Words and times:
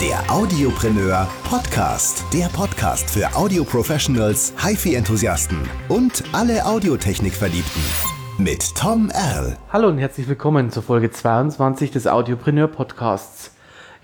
Der 0.00 0.32
Audiopreneur 0.32 1.26
Podcast. 1.42 2.24
Der 2.32 2.46
Podcast 2.46 3.10
für 3.10 3.34
Audio-Professionals, 3.34 4.54
HiFi-Enthusiasten 4.56 5.58
und 5.88 6.22
alle 6.30 6.64
Audiotechnik-Verliebten. 6.64 7.82
Mit 8.38 8.76
Tom 8.76 9.10
Erl. 9.10 9.56
Hallo 9.72 9.88
und 9.88 9.98
herzlich 9.98 10.28
willkommen 10.28 10.70
zur 10.70 10.84
Folge 10.84 11.10
22 11.10 11.90
des 11.90 12.06
Audiopreneur 12.06 12.68
Podcasts. 12.68 13.50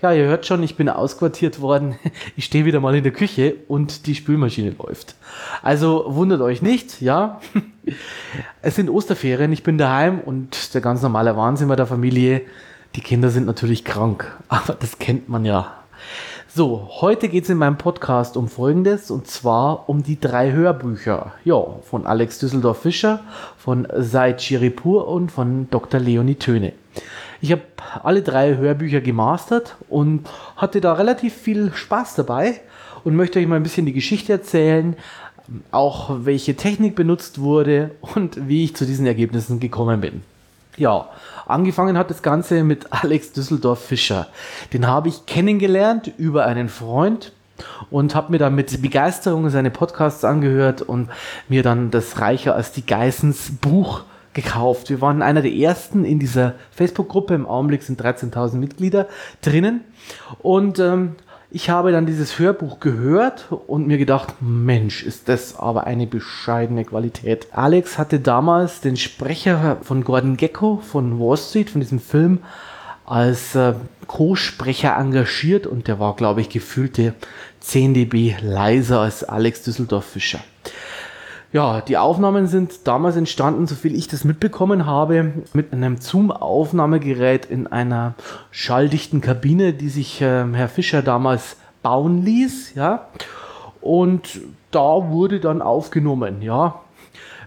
Ja, 0.01 0.11
ihr 0.11 0.25
hört 0.25 0.45
schon, 0.45 0.61
ich 0.63 0.75
bin 0.75 0.89
ausquartiert 0.89 1.61
worden. 1.61 1.95
Ich 2.35 2.43
stehe 2.43 2.65
wieder 2.65 2.81
mal 2.81 2.93
in 2.93 3.03
der 3.03 3.13
Küche 3.13 3.55
und 3.69 4.05
die 4.05 4.15
Spülmaschine 4.15 4.75
läuft. 4.77 5.15
Also 5.63 6.07
wundert 6.09 6.41
euch 6.41 6.61
nicht, 6.61 7.01
ja. 7.01 7.39
Es 8.61 8.75
sind 8.75 8.89
Osterferien, 8.89 9.53
ich 9.53 9.63
bin 9.63 9.77
daheim 9.77 10.19
und 10.19 10.73
der 10.73 10.81
ganz 10.81 11.01
normale 11.01 11.37
Wahnsinn 11.37 11.69
bei 11.69 11.77
der 11.77 11.87
Familie. 11.87 12.41
Die 12.95 13.01
Kinder 13.01 13.29
sind 13.29 13.45
natürlich 13.45 13.85
krank, 13.85 14.37
aber 14.49 14.73
das 14.73 14.99
kennt 14.99 15.29
man 15.29 15.45
ja. 15.45 15.84
So, 16.47 16.87
heute 17.01 17.27
geht 17.27 17.43
es 17.43 17.49
in 17.49 17.57
meinem 17.57 17.77
Podcast 17.77 18.37
um 18.37 18.47
Folgendes 18.47 19.11
und 19.11 19.27
zwar 19.27 19.89
um 19.89 20.03
die 20.03 20.19
drei 20.19 20.51
Hörbücher. 20.53 21.33
Ja, 21.43 21.61
von 21.83 22.05
Alex 22.05 22.39
Düsseldorf-Fischer, 22.39 23.19
von 23.57 23.87
Said 23.93 24.39
Chiripur 24.39 25.07
und 25.07 25.31
von 25.31 25.69
Dr. 25.69 25.99
Leonie 25.99 26.35
Töne. 26.35 26.71
Ich 27.41 27.51
habe 27.51 27.63
alle 28.03 28.21
drei 28.21 28.55
Hörbücher 28.55 29.01
gemastert 29.01 29.75
und 29.89 30.29
hatte 30.55 30.79
da 30.79 30.93
relativ 30.93 31.33
viel 31.33 31.73
Spaß 31.73 32.15
dabei 32.15 32.61
und 33.03 33.15
möchte 33.15 33.39
euch 33.39 33.47
mal 33.47 33.57
ein 33.57 33.63
bisschen 33.63 33.85
die 33.85 33.93
Geschichte 33.93 34.31
erzählen, 34.31 34.95
auch 35.71 36.25
welche 36.25 36.55
Technik 36.55 36.95
benutzt 36.95 37.39
wurde 37.39 37.91
und 37.99 38.47
wie 38.47 38.63
ich 38.63 38.75
zu 38.75 38.85
diesen 38.85 39.05
Ergebnissen 39.05 39.59
gekommen 39.59 40.01
bin. 40.01 40.23
Ja, 40.77 41.09
angefangen 41.45 41.97
hat 41.97 42.09
das 42.09 42.21
Ganze 42.21 42.63
mit 42.63 42.91
Alex 42.91 43.31
Düsseldorf 43.31 43.85
Fischer. 43.85 44.27
Den 44.73 44.87
habe 44.87 45.07
ich 45.07 45.25
kennengelernt 45.25 46.11
über 46.17 46.45
einen 46.45 46.67
Freund 46.67 47.31
und 47.89 48.13
habe 48.13 48.31
mir 48.31 48.39
dann 48.39 48.55
mit 48.55 48.81
Begeisterung 48.81 49.49
seine 49.49 49.71
Podcasts 49.71 50.25
angehört 50.25 50.81
und 50.81 51.09
mir 51.47 51.63
dann 51.63 51.91
das 51.91 52.19
Reicher 52.19 52.55
als 52.55 52.73
die 52.73 52.85
Geissens 52.85 53.51
Buch 53.61 54.03
gekauft. 54.33 54.89
Wir 54.89 54.99
waren 54.99 55.21
einer 55.21 55.41
der 55.41 55.53
ersten 55.53 56.03
in 56.03 56.19
dieser 56.19 56.55
Facebook-Gruppe. 56.71 57.33
Im 57.33 57.47
Augenblick 57.47 57.83
sind 57.83 58.01
13.000 58.01 58.57
Mitglieder 58.57 59.07
drinnen. 59.41 59.81
Und 60.39 60.77
ähm, 60.79 61.15
ich 61.55 61.69
habe 61.69 61.93
dann 61.93 62.05
dieses 62.05 62.37
Hörbuch 62.37 62.81
gehört 62.81 63.47
und 63.49 63.87
mir 63.87 63.97
gedacht, 63.97 64.35
Mensch, 64.41 65.03
ist 65.03 65.29
das 65.29 65.57
aber 65.57 65.87
eine 65.87 66.05
bescheidene 66.05 66.83
Qualität. 66.83 67.47
Alex 67.53 67.97
hatte 67.97 68.19
damals 68.19 68.81
den 68.81 68.97
Sprecher 68.97 69.77
von 69.81 70.03
Gordon 70.03 70.35
Gecko 70.35 70.81
von 70.85 71.17
Wall 71.17 71.37
Street, 71.37 71.69
von 71.69 71.79
diesem 71.79 72.01
Film, 72.01 72.39
als 73.05 73.55
äh, 73.55 73.73
Co-Sprecher 74.05 74.97
engagiert 74.97 75.65
und 75.65 75.87
der 75.87 75.97
war, 75.97 76.17
glaube 76.17 76.41
ich, 76.41 76.49
gefühlte 76.49 77.13
10 77.61 77.93
dB 77.93 78.35
leiser 78.41 78.99
als 78.99 79.23
Alex 79.23 79.63
Düsseldorf-Fischer. 79.63 80.41
Ja, 81.55 81.79
die 81.79 81.95
Aufnahmen 81.95 82.47
sind 82.47 82.85
damals 82.85 83.15
entstanden, 83.15 83.65
soviel 83.65 83.95
ich 83.95 84.09
das 84.09 84.25
mitbekommen 84.25 84.85
habe, 84.85 85.31
mit 85.53 85.71
einem 85.71 85.95
Zoom-Aufnahmegerät 86.01 87.45
in 87.45 87.65
einer 87.65 88.15
schalldichten 88.51 89.21
Kabine, 89.21 89.71
die 89.71 89.87
sich 89.87 90.21
äh, 90.21 90.43
Herr 90.51 90.67
Fischer 90.67 91.01
damals 91.01 91.55
bauen 91.81 92.23
ließ, 92.23 92.75
ja. 92.75 93.07
Und 93.79 94.41
da 94.71 95.09
wurde 95.09 95.39
dann 95.39 95.61
aufgenommen, 95.61 96.41
ja. 96.41 96.81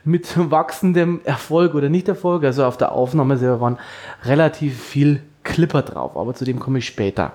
Mit 0.05 0.33
wachsendem 0.50 1.20
Erfolg 1.25 1.75
oder 1.75 1.91
nicht 1.91 2.09
Erfolg. 2.09 2.45
Also 2.45 2.65
auf 2.65 2.78
der 2.78 2.93
Aufnahme 2.93 3.37
selber 3.37 3.61
waren 3.61 3.78
relativ 4.25 4.83
viel 4.83 5.22
Clipper 5.43 5.83
drauf, 5.83 6.17
aber 6.17 6.33
zu 6.33 6.47
dem 6.47 6.61
komme 6.61 6.78
ich 6.78 6.87
später. 6.87 7.33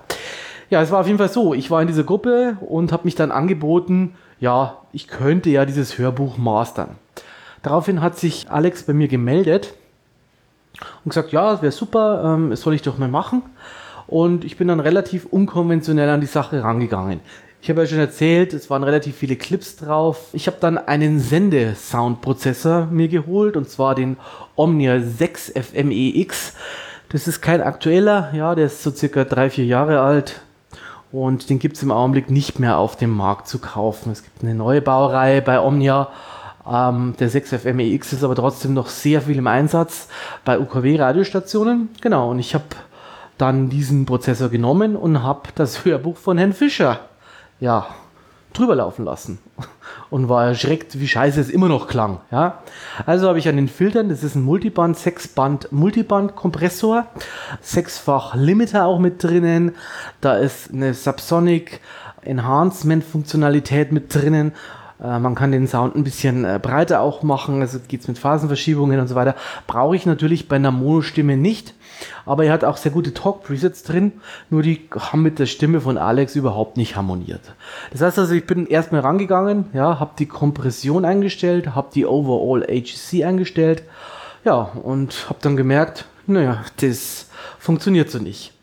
Ja, 0.72 0.82
es 0.82 0.90
war 0.90 1.02
auf 1.02 1.06
jeden 1.06 1.20
Fall 1.20 1.30
so. 1.30 1.54
Ich 1.54 1.70
war 1.70 1.84
in 1.84 1.88
dieser 1.88 2.04
Gruppe 2.04 2.58
und 2.62 2.92
habe 2.92 3.04
mich 3.04 3.14
dann 3.14 3.32
angeboten, 3.32 4.16
ja, 4.44 4.82
ich 4.92 5.08
könnte 5.08 5.50
ja 5.50 5.66
dieses 5.66 5.98
Hörbuch 5.98 6.38
mastern. 6.38 6.98
Daraufhin 7.62 8.02
hat 8.02 8.20
sich 8.20 8.52
Alex 8.52 8.84
bei 8.84 8.92
mir 8.92 9.08
gemeldet 9.08 9.74
und 11.06 11.12
gesagt, 11.12 11.32
ja, 11.32 11.62
wäre 11.62 11.72
super, 11.72 12.36
ähm, 12.36 12.50
das 12.50 12.60
soll 12.60 12.74
ich 12.74 12.82
doch 12.82 12.98
mal 12.98 13.08
machen. 13.08 13.42
Und 14.06 14.44
ich 14.44 14.58
bin 14.58 14.68
dann 14.68 14.82
relativ 14.82 15.26
unkonventionell 15.28 16.10
an 16.10 16.20
die 16.20 16.28
Sache 16.28 16.62
rangegangen. 16.62 17.22
Ich 17.62 17.70
habe 17.70 17.80
ja 17.80 17.88
schon 17.88 18.00
erzählt, 18.00 18.52
es 18.52 18.70
waren 18.70 18.84
relativ 18.84 19.16
viele 19.16 19.38
Clips 19.38 19.78
drauf. 19.78 20.28
Ich 20.34 20.48
habe 20.48 20.58
dann 20.60 20.78
einen 20.78 21.22
Sendesoundprozessor 21.22 22.88
mir 22.88 23.08
geholt 23.08 23.56
und 23.56 23.70
zwar 23.70 23.96
den 23.96 24.18
Omnia 24.58 25.00
6 25.00 25.54
FMEX. 25.56 26.54
Das 27.08 27.30
ist 27.30 27.40
kein 27.40 27.62
aktueller, 27.62 28.34
ja, 28.34 28.56
der 28.56 28.66
ist 28.66 28.84
so 28.84 28.92
circa 28.92 29.24
drei, 29.24 29.50
vier 29.50 29.66
Jahre 29.66 30.02
alt. 30.02 30.42
Und 31.14 31.50
den 31.50 31.60
gibt 31.60 31.78
es 31.78 31.84
im 31.84 31.92
Augenblick 31.92 32.30
nicht 32.30 32.60
mehr 32.60 32.78
auf 32.78 32.98
dem 32.98 33.12
Markt 33.12 33.48
zu 33.48 33.60
kaufen. 33.60 34.12
Es 34.12 34.24
gibt 34.24 34.44
eine 34.44 34.56
neue 34.56 34.82
Baureihe 34.82 35.42
bei 35.42 35.62
Omnia. 35.62 36.10
Ähm, 36.70 37.14
der 37.20 37.30
6FMEX 37.30 38.14
ist 38.14 38.24
aber 38.24 38.36
trotzdem 38.36 38.74
noch 38.74 38.88
sehr 38.88 39.22
viel 39.22 39.38
im 39.38 39.48
Einsatz 39.48 40.10
bei 40.44 40.60
UKW-Radiostationen. 40.60 41.90
Genau, 42.02 42.32
und 42.32 42.40
ich 42.40 42.54
habe 42.56 42.66
dann 43.38 43.70
diesen 43.70 44.06
Prozessor 44.06 44.50
genommen 44.50 44.96
und 44.96 45.24
habe 45.24 45.50
das 45.56 45.86
Hörbuch 45.86 46.18
von 46.18 46.38
Herrn 46.38 46.54
Fischer 46.54 47.00
ja, 47.64 47.88
drüber 48.54 48.76
laufen 48.76 49.06
lassen 49.06 49.40
und 50.10 50.30
war 50.30 50.46
erschreckt, 50.46 51.00
wie 51.00 51.08
scheiße 51.08 51.42
es 51.42 51.50
immer 51.50 51.68
noch 51.68 51.88
klang. 51.88 52.20
Ja? 52.32 52.60
Also 53.06 53.28
habe 53.28 53.40
ich 53.40 53.50
an 53.50 53.56
den 53.56 53.68
Filtern, 53.68 54.10
das 54.10 54.24
ist 54.24 54.36
ein 54.36 54.44
Multiband, 54.44 54.98
Sechsband 54.98 55.72
Multiband-Kompressor, 55.72 57.08
sechsfach 57.62 58.36
Limiter 58.36 58.86
auch 58.86 59.00
mit 59.00 59.24
drinnen, 59.24 59.76
da 60.22 60.36
ist 60.36 60.72
eine 60.72 60.94
Subsonic 60.94 61.82
Enhancement-Funktionalität 62.22 63.92
mit 63.92 64.14
drinnen. 64.14 64.54
Äh, 65.04 65.20
man 65.20 65.36
kann 65.36 65.52
den 65.52 65.68
Sound 65.68 65.96
ein 65.96 66.04
bisschen 66.04 66.46
äh, 66.46 66.60
breiter 66.62 67.02
auch 67.02 67.22
machen, 67.24 67.62
also 67.62 67.80
geht 67.88 68.02
es 68.02 68.08
mit 68.08 68.18
Phasenverschiebungen 68.18 69.00
und 69.00 69.08
so 69.08 69.16
weiter. 69.16 69.36
Brauche 69.68 69.96
ich 69.96 70.06
natürlich 70.06 70.48
bei 70.48 70.56
einer 70.56 70.72
Mono-Stimme 70.72 71.38
nicht. 71.38 71.74
Aber 72.26 72.46
er 72.46 72.54
hat 72.54 72.64
auch 72.64 72.78
sehr 72.78 72.92
gute 72.92 73.14
Talk-Presets 73.14 73.84
drin, 73.84 74.14
nur 74.50 74.62
die 74.62 74.90
haben 74.98 75.22
mit 75.22 75.40
der 75.40 75.46
Stimme 75.46 75.80
von 75.80 75.98
Alex 75.98 76.36
überhaupt 76.36 76.76
nicht 76.76 76.96
harmoniert. 76.96 77.42
Das 77.92 78.02
heißt 78.02 78.20
also, 78.20 78.34
ich 78.34 78.46
bin 78.46 78.66
erstmal 78.66 79.02
rangegangen, 79.02 79.66
ja, 79.74 80.00
habe 80.00 80.12
die 80.18 80.26
Kompression 80.26 81.06
eingestellt, 81.06 81.76
habe 81.76 81.90
die 81.94 82.06
Overall 82.06 82.64
HC 82.64 83.24
eingestellt, 83.24 83.84
ja, 84.44 84.56
und 84.56 85.30
habe 85.30 85.40
dann 85.42 85.56
gemerkt, 85.56 86.06
naja, 86.26 86.64
das 86.82 87.30
funktioniert 87.60 88.10
so 88.10 88.20
nicht. 88.20 88.54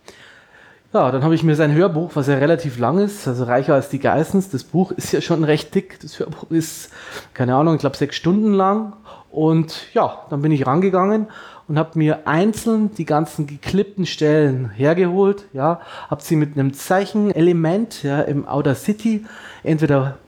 Ja, 0.92 1.12
dann 1.12 1.22
habe 1.22 1.36
ich 1.36 1.44
mir 1.44 1.54
sein 1.54 1.72
Hörbuch, 1.72 2.10
was 2.14 2.26
ja 2.26 2.34
relativ 2.34 2.76
lang 2.80 2.98
ist, 2.98 3.28
also 3.28 3.44
reicher 3.44 3.74
als 3.74 3.90
die 3.90 4.00
Geissens. 4.00 4.50
Das 4.50 4.64
Buch 4.64 4.90
ist 4.90 5.12
ja 5.12 5.20
schon 5.20 5.44
recht 5.44 5.72
dick. 5.72 6.00
Das 6.00 6.18
Hörbuch 6.18 6.50
ist, 6.50 6.90
keine 7.32 7.54
Ahnung, 7.54 7.74
ich 7.76 7.80
glaube 7.80 7.96
sechs 7.96 8.16
Stunden 8.16 8.52
lang. 8.52 8.94
Und 9.30 9.86
ja, 9.94 10.22
dann 10.30 10.42
bin 10.42 10.50
ich 10.50 10.66
rangegangen 10.66 11.28
und 11.68 11.78
habe 11.78 11.96
mir 11.96 12.26
einzeln 12.26 12.92
die 12.96 13.04
ganzen 13.04 13.46
geklippten 13.46 14.04
Stellen 14.04 14.70
hergeholt, 14.70 15.44
ja, 15.52 15.80
habe 16.08 16.20
sie 16.22 16.34
mit 16.34 16.58
einem 16.58 16.72
Zeichenelement 16.72 18.02
ja, 18.02 18.22
im 18.22 18.48
Outer 18.48 18.74
City 18.74 19.24
entweder 19.62 20.18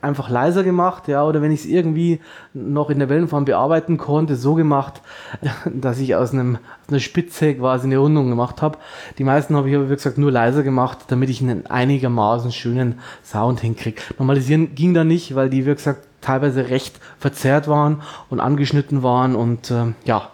einfach 0.00 0.30
leiser 0.30 0.62
gemacht, 0.62 1.08
ja, 1.08 1.24
oder 1.24 1.42
wenn 1.42 1.50
ich 1.50 1.60
es 1.60 1.66
irgendwie 1.66 2.20
noch 2.54 2.90
in 2.90 2.98
der 2.98 3.08
Wellenform 3.08 3.44
bearbeiten 3.44 3.96
konnte, 3.96 4.36
so 4.36 4.54
gemacht, 4.54 5.02
dass 5.64 5.98
ich 5.98 6.14
aus, 6.14 6.32
einem, 6.32 6.56
aus 6.56 6.90
einer 6.90 7.00
Spitze 7.00 7.54
quasi 7.54 7.86
eine 7.86 7.98
Rundung 7.98 8.28
gemacht 8.28 8.62
habe. 8.62 8.78
Die 9.18 9.24
meisten 9.24 9.56
habe 9.56 9.68
ich 9.68 9.76
aber, 9.76 9.90
wie 9.90 9.94
gesagt, 9.94 10.18
nur 10.18 10.30
leiser 10.30 10.62
gemacht, 10.62 10.98
damit 11.08 11.30
ich 11.30 11.42
einen 11.42 11.66
einigermaßen 11.66 12.52
schönen 12.52 13.00
Sound 13.24 13.60
hinkriege. 13.60 14.00
Normalisieren 14.18 14.74
ging 14.74 14.94
da 14.94 15.04
nicht, 15.04 15.34
weil 15.34 15.50
die, 15.50 15.66
wie 15.66 15.74
gesagt, 15.74 16.06
teilweise 16.20 16.68
recht 16.68 17.00
verzerrt 17.18 17.68
waren 17.68 18.02
und 18.28 18.40
angeschnitten 18.40 19.02
waren 19.02 19.34
und 19.34 19.70
äh, 19.70 19.94
ja, 20.04 20.30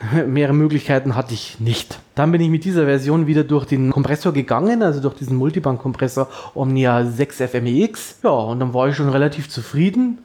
Mehrere 0.26 0.54
Möglichkeiten 0.54 1.14
hatte 1.16 1.34
ich 1.34 1.60
nicht. 1.60 1.98
Dann 2.14 2.32
bin 2.32 2.40
ich 2.40 2.50
mit 2.50 2.64
dieser 2.64 2.84
Version 2.84 3.26
wieder 3.26 3.44
durch 3.44 3.64
den 3.64 3.90
Kompressor 3.90 4.32
gegangen, 4.32 4.82
also 4.82 5.00
durch 5.00 5.14
diesen 5.14 5.36
Multiband-Kompressor 5.36 6.28
Omnia 6.54 7.04
6 7.04 7.42
FMEX. 7.42 8.18
Ja, 8.22 8.30
und 8.30 8.60
dann 8.60 8.74
war 8.74 8.88
ich 8.88 8.96
schon 8.96 9.08
relativ 9.08 9.48
zufrieden. 9.48 10.18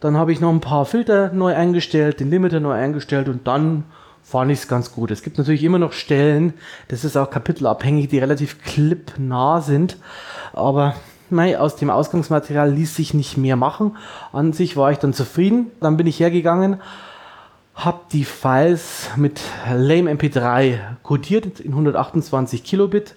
Dann 0.00 0.16
habe 0.16 0.32
ich 0.32 0.40
noch 0.40 0.50
ein 0.50 0.60
paar 0.60 0.86
Filter 0.86 1.32
neu 1.32 1.54
eingestellt, 1.54 2.20
den 2.20 2.30
Limiter 2.30 2.60
neu 2.60 2.72
eingestellt 2.72 3.28
und 3.28 3.46
dann 3.46 3.84
fand 4.22 4.52
ich 4.52 4.60
es 4.60 4.68
ganz 4.68 4.92
gut. 4.92 5.10
Es 5.10 5.22
gibt 5.22 5.38
natürlich 5.38 5.64
immer 5.64 5.78
noch 5.78 5.92
Stellen, 5.92 6.54
das 6.88 7.04
ist 7.04 7.16
auch 7.16 7.30
kapitelabhängig, 7.30 8.08
die 8.08 8.18
relativ 8.18 8.62
clipnah 8.62 9.60
sind, 9.60 9.96
aber 10.52 10.94
nein, 11.30 11.56
aus 11.56 11.76
dem 11.76 11.90
Ausgangsmaterial 11.90 12.70
ließ 12.70 12.94
sich 12.94 13.14
nicht 13.14 13.36
mehr 13.36 13.56
machen. 13.56 13.96
An 14.32 14.52
sich 14.52 14.76
war 14.76 14.92
ich 14.92 14.98
dann 14.98 15.12
zufrieden. 15.12 15.70
Dann 15.80 15.96
bin 15.96 16.06
ich 16.06 16.20
hergegangen, 16.20 16.80
habe 17.78 18.00
die 18.12 18.24
Files 18.24 19.08
mit 19.14 19.40
Lame 19.72 20.10
MP3 20.10 20.78
codiert 21.04 21.60
in 21.60 21.70
128 21.70 22.64
Kilobit. 22.64 23.14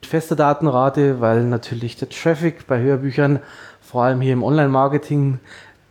Mit 0.00 0.06
fester 0.06 0.34
Datenrate, 0.34 1.20
weil 1.20 1.44
natürlich 1.44 1.96
der 1.96 2.08
Traffic 2.08 2.66
bei 2.66 2.80
Hörbüchern, 2.80 3.40
vor 3.82 4.04
allem 4.04 4.22
hier 4.22 4.32
im 4.32 4.42
Online-Marketing, 4.42 5.40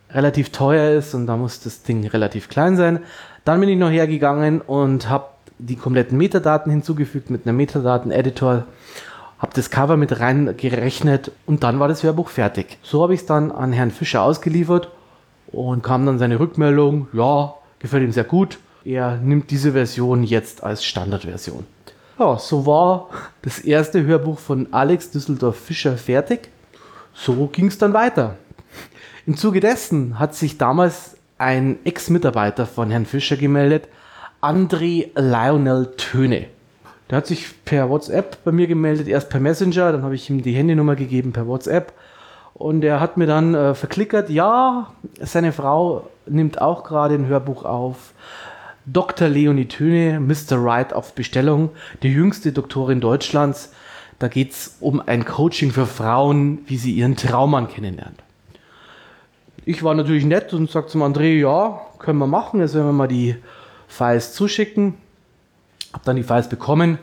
relativ 0.10 0.52
teuer 0.52 0.98
ist 0.98 1.14
und 1.14 1.28
da 1.28 1.38
muss 1.38 1.60
das 1.60 1.84
Ding 1.84 2.08
relativ 2.08 2.50
klein 2.50 2.76
sein. 2.76 3.04
Dann 3.46 3.60
bin 3.60 3.70
ich 3.70 3.78
noch 3.78 3.92
hergegangen 3.92 4.62
und 4.62 5.10
habe 5.10 5.28
die 5.60 5.76
kompletten 5.76 6.18
Metadaten 6.18 6.72
hinzugefügt 6.72 7.30
mit 7.30 7.46
einem 7.46 7.58
Metadaten-Editor 7.58 8.66
habe 9.40 9.52
das 9.54 9.70
Cover 9.70 9.98
mit 9.98 10.20
reingerechnet 10.20 11.32
und 11.46 11.64
dann 11.64 11.80
war 11.80 11.88
das 11.88 12.02
Hörbuch 12.02 12.30
fertig. 12.30 12.80
So 12.82 13.04
habe 13.04 13.14
ich 13.14 13.20
es 13.20 13.26
dann 13.28 13.52
an 13.52 13.72
Herrn 13.72 13.92
Fischer 13.92 14.24
ausgeliefert 14.24 14.90
und 15.52 15.84
kam 15.84 16.08
dann 16.08 16.18
seine 16.18 16.40
Rückmeldung, 16.40 17.08
ja, 17.14 17.54
gefällt 17.80 18.04
ihm 18.04 18.12
sehr 18.12 18.24
gut. 18.24 18.60
Er 18.84 19.18
nimmt 19.18 19.52
diese 19.52 19.74
Version 19.74 20.24
jetzt 20.24 20.64
als 20.64 20.86
Standardversion. 20.86 21.66
Ja, 22.20 22.38
so 22.40 22.66
war 22.66 23.10
das 23.42 23.60
erste 23.60 24.04
Hörbuch 24.04 24.40
von 24.40 24.68
Alex 24.72 25.12
Düsseldorf 25.12 25.58
Fischer 25.58 25.98
fertig. 25.98 26.50
So 27.14 27.48
ging 27.48 27.68
es 27.68 27.78
dann 27.78 27.94
weiter. 27.94 28.38
Im 29.26 29.36
Zuge 29.36 29.60
dessen 29.60 30.20
hat 30.20 30.36
sich 30.36 30.58
damals 30.58 31.18
ein 31.38 31.80
Ex-Mitarbeiter 31.84 32.66
von 32.66 32.90
Herrn 32.90 33.06
Fischer 33.06 33.38
gemeldet, 33.38 33.88
André 34.42 35.10
Lionel 35.16 35.94
Töne. 35.98 36.48
Der 37.10 37.18
hat 37.18 37.28
sich 37.28 37.64
per 37.64 37.90
WhatsApp 37.90 38.44
bei 38.44 38.52
mir 38.52 38.68
gemeldet, 38.68 39.08
erst 39.08 39.30
per 39.30 39.40
Messenger, 39.40 39.92
dann 39.92 40.04
habe 40.04 40.16
ich 40.16 40.30
ihm 40.30 40.42
die 40.42 40.54
Handynummer 40.54 40.96
gegeben 40.96 41.34
per 41.34 41.48
WhatsApp. 41.48 41.94
Und 42.54 42.84
er 42.84 43.00
hat 43.00 43.18
mir 43.18 43.28
dann 43.28 43.54
äh, 43.54 43.76
verklickert, 43.76 44.30
ja, 44.30 44.92
seine 45.20 45.52
Frau 45.52 46.10
nimmt 46.30 46.62
auch 46.62 46.84
gerade 46.84 47.16
ein 47.16 47.28
Hörbuch 47.28 47.66
auf. 47.66 48.14
Dr. 48.86 49.28
Leonie 49.28 49.68
Töne, 49.68 50.20
Mr. 50.20 50.64
Right 50.64 50.94
auf 50.94 51.14
Bestellung, 51.14 51.72
die 52.04 52.10
jüngste 52.10 52.54
Doktorin 52.54 53.02
Deutschlands. 53.02 53.74
Da 54.20 54.30
geht 54.30 54.52
es 54.52 54.78
um 54.80 55.02
ein 55.06 55.26
Coaching 55.26 55.72
für 55.72 55.86
Frauen, 55.86 56.60
wie 56.68 56.78
sie 56.78 56.94
ihren 56.94 57.16
Traummann 57.16 57.68
kennenlernt. 57.68 58.24
Ich 59.66 59.84
war 59.84 59.94
natürlich 59.94 60.24
nett 60.24 60.54
und 60.54 60.72
sagte 60.72 60.94
zum 60.94 61.04
André, 61.04 61.38
ja, 61.38 61.82
können 62.00 62.20
wir 62.20 62.28
machen, 62.28 62.62
jetzt 62.62 62.74
werden 62.74 62.88
wir 62.88 62.94
mal 62.94 63.08
die 63.08 63.36
Files 63.88 64.34
zuschicken. 64.34 64.94
Hab 65.92 66.04
dann 66.04 66.16
die 66.16 66.24
Files 66.24 66.48
bekommen. 66.48 67.00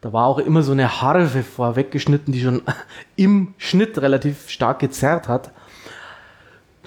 Da 0.00 0.12
war 0.12 0.26
auch 0.26 0.38
immer 0.38 0.62
so 0.62 0.72
eine 0.72 1.02
Harfe 1.02 1.42
vorweggeschnitten, 1.42 2.32
die 2.32 2.40
schon 2.40 2.62
im 3.16 3.54
Schnitt 3.58 3.98
relativ 3.98 4.48
stark 4.48 4.78
gezerrt 4.78 5.28
hat. 5.28 5.50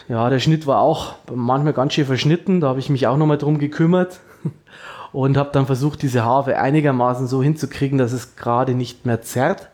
Ja, 0.10 0.28
der 0.32 0.40
Schnitt 0.40 0.66
war 0.66 0.80
auch 0.80 1.14
manchmal 1.32 1.74
ganz 1.74 1.94
schön 1.94 2.08
verschnitten. 2.08 2.62
Da 2.62 2.70
habe 2.70 2.80
ich 2.80 2.90
mich 2.90 3.06
auch 3.06 3.16
nochmal 3.16 3.38
drum 3.38 3.60
gekümmert 3.60 4.20
und 5.12 5.38
habe 5.38 5.52
dann 5.54 5.68
versucht, 5.68 6.02
diese 6.02 6.26
Harfe 6.26 6.58
einigermaßen 6.58 7.28
so 7.28 7.44
hinzukriegen, 7.44 8.00
dass 8.00 8.12
es 8.12 8.36
gerade 8.36 8.74
nicht 8.74 9.06
mehr 9.06 9.22
zerrt. 9.22 9.70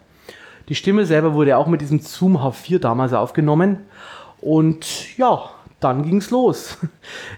Die 0.68 0.76
Stimme 0.76 1.06
selber 1.06 1.36
wurde 1.36 1.56
auch 1.56 1.68
mit 1.68 1.80
diesem 1.80 2.02
Zoom 2.02 2.36
H4 2.36 2.80
damals 2.80 3.14
aufgenommen. 3.14 3.78
Und 4.42 5.18
ja, 5.18 5.52
dann 5.80 6.04
ging's 6.04 6.32
los. 6.32 6.78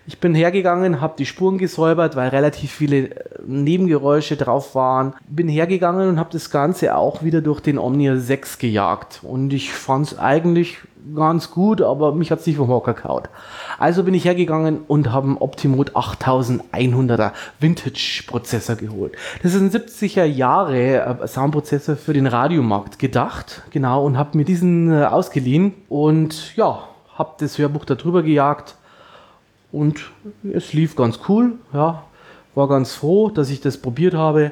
Ich 0.08 0.20
bin 0.20 0.34
hergegangen, 0.34 1.02
habe 1.02 1.16
die 1.18 1.26
Spuren 1.26 1.58
gesäubert, 1.58 2.16
weil 2.16 2.30
relativ 2.30 2.72
viele 2.72 3.10
äh, 3.10 3.26
Nebengeräusche 3.46 4.38
drauf 4.38 4.74
waren. 4.74 5.14
Bin 5.28 5.50
hergegangen 5.50 6.10
und 6.10 6.18
habe 6.18 6.30
das 6.32 6.50
Ganze 6.50 6.96
auch 6.96 7.22
wieder 7.22 7.42
durch 7.42 7.60
den 7.60 7.78
Omnia 7.78 8.16
6 8.16 8.58
gejagt. 8.58 9.20
Und 9.22 9.54
ich 9.54 9.74
fand 9.74 10.08
es 10.08 10.18
eigentlich 10.18 10.78
ganz 11.16 11.52
gut, 11.52 11.82
aber 11.82 12.14
mich 12.14 12.32
hat 12.32 12.40
es 12.40 12.48
nicht 12.48 12.58
vom 12.58 12.70
Hocker 12.70 12.94
kaut. 12.94 13.30
Also 13.78 14.04
bin 14.04 14.14
ich 14.14 14.26
hergegangen 14.26 14.82
und 14.88 15.12
habe 15.12 15.28
einen 15.28 15.38
Optimode 15.38 15.94
8100er 15.94 17.32
Vintage 17.60 18.24
Prozessor 18.28 18.76
geholt. 18.76 19.14
Das 19.44 19.54
ist 19.54 19.62
ein 19.62 19.72
70er 19.72 20.26
Jahre 20.26 21.20
äh, 21.22 21.28
Soundprozessor 21.28 21.96
für 21.96 22.14
den 22.14 22.28
Radiomarkt 22.28 23.00
gedacht, 23.00 23.64
genau, 23.72 24.06
und 24.06 24.18
habe 24.18 24.38
mir 24.38 24.46
diesen 24.46 24.92
äh, 24.92 25.06
ausgeliehen 25.06 25.74
und 25.90 26.56
ja, 26.56 26.88
habe 27.16 27.32
das 27.40 27.58
Hörbuch 27.58 27.86
darüber 27.86 28.24
gejagt 28.24 28.76
und 29.72 30.12
es 30.52 30.74
lief 30.74 30.96
ganz 30.96 31.20
cool, 31.28 31.54
ja, 31.74 32.04
war 32.56 32.68
ganz 32.68 32.94
froh, 32.94 33.30
dass 33.30 33.50
ich 33.50 33.62
das 33.62 33.78
probiert 33.78 34.14
habe. 34.14 34.52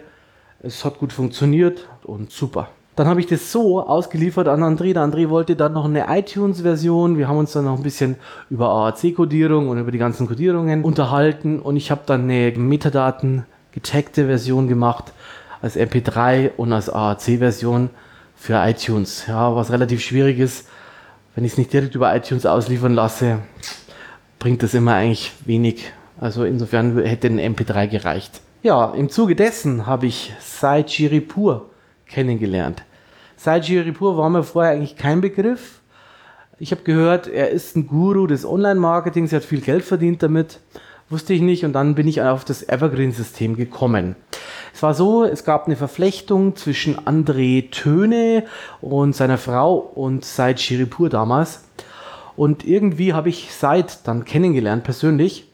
Es 0.62 0.86
hat 0.86 1.00
gut 1.00 1.14
funktioniert 1.14 1.88
und 2.04 2.32
super. 2.32 2.70
Dann 2.96 3.08
habe 3.08 3.20
ich 3.20 3.28
das 3.28 3.52
so 3.52 3.86
ausgeliefert 3.86 4.48
an 4.48 4.64
André. 4.64 4.94
Der 4.94 5.04
André 5.04 5.30
wollte 5.30 5.58
dann 5.58 5.74
noch 5.74 5.86
eine 5.86 6.06
iTunes-Version. 6.08 7.18
Wir 7.18 7.28
haben 7.28 7.38
uns 7.38 7.52
dann 7.52 7.66
noch 7.66 7.76
ein 7.78 7.84
bisschen 7.84 8.16
über 8.50 8.70
AAC-Kodierung 8.70 9.68
und 9.68 9.78
über 9.78 9.92
die 9.92 9.98
ganzen 9.98 10.28
Kodierungen 10.28 10.84
unterhalten. 10.84 11.60
Und 11.60 11.76
ich 11.76 11.92
habe 11.92 12.02
dann 12.06 12.24
eine 12.24 12.52
Metadaten 12.52 13.46
getagte 13.74 14.28
Version 14.28 14.70
gemacht 14.70 15.12
als 15.62 15.76
MP3 15.76 16.52
und 16.56 16.72
als 16.72 16.90
AAC-Version 16.90 17.90
für 18.36 18.66
iTunes. 18.66 19.26
Ja, 19.28 19.54
was 19.54 19.72
relativ 19.72 20.02
schwierig 20.02 20.40
ist, 20.40 20.68
wenn 21.36 21.44
ich 21.44 21.54
es 21.54 21.58
nicht 21.58 21.74
direkt 21.74 21.96
über 21.96 22.16
iTunes 22.16 22.46
ausliefern 22.46 22.94
lasse, 22.94 23.40
bringt 24.40 24.64
das 24.64 24.74
immer 24.74 24.94
eigentlich 24.94 25.34
wenig. 25.44 25.92
Also 26.18 26.46
insofern 26.46 26.98
hätte 27.04 27.28
ein 27.28 27.40
MP3 27.40 27.88
gereicht. 27.88 28.40
Ja, 28.64 28.94
im 28.94 29.10
Zuge 29.10 29.36
dessen 29.36 29.86
habe 29.86 30.06
ich 30.06 30.34
Sai 30.40 30.84
Chiripur 30.84 31.70
kennengelernt. 32.08 32.84
Saiji 33.38 33.80
Ripur 33.80 34.18
war 34.18 34.30
mir 34.30 34.44
vorher 34.44 34.74
eigentlich 34.74 34.96
kein 34.96 35.22
Begriff. 35.22 35.82
Ich 36.58 36.72
habe 36.72 36.84
gehört, 36.84 37.28
er 37.28 37.50
ist 37.50 37.76
ein 37.76 37.88
Guru 37.88 38.28
des 38.28 38.46
Online-Marketings, 38.46 39.34
er 39.34 39.40
hat 39.40 39.46
viel 39.46 39.62
Geld 39.62 39.84
verdient 39.84 40.24
damit. 40.24 40.60
Wusste 41.10 41.34
ich 41.34 41.42
nicht 41.42 41.66
und 41.66 41.74
dann 41.74 41.94
bin 41.94 42.08
ich 42.08 42.22
auf 42.22 42.46
das 42.46 42.68
Evergreen-System 42.68 43.56
gekommen. 43.56 44.16
Es 44.74 44.82
war 44.82 44.94
so, 44.94 45.24
es 45.24 45.44
gab 45.44 45.68
eine 45.68 45.76
Verflechtung 45.76 46.56
zwischen 46.56 46.98
André 46.98 47.70
Töne 47.70 48.46
und 48.82 49.16
seiner 49.16 49.38
Frau 49.38 49.76
und 49.76 50.26
Said 50.26 50.60
Shiripur 50.60 51.10
damals. 51.10 51.66
Und 52.36 52.66
irgendwie 52.66 53.14
habe 53.14 53.30
ich 53.30 53.54
Said 53.54 54.00
dann 54.06 54.26
kennengelernt, 54.26 54.84
persönlich. 54.84 55.52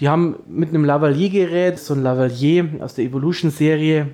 Die 0.00 0.08
haben 0.08 0.36
mit 0.46 0.68
einem 0.68 0.84
Lavalier-Gerät, 0.84 1.78
so 1.78 1.94
ein 1.94 2.02
Lavalier 2.02 2.68
aus 2.80 2.94
der 2.94 3.04
Evolution-Serie, 3.04 4.08